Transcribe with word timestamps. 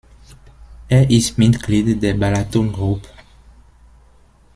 Er 0.89 1.07
ist 1.11 1.37
Mitglied 1.37 2.01
der 2.01 2.15
Balaton 2.15 2.71
Group. 2.73 3.07